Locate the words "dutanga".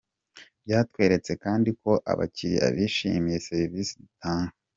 4.03-4.53